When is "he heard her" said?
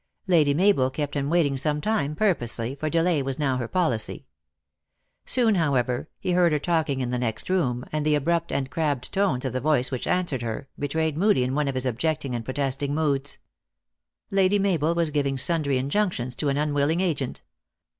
6.19-6.57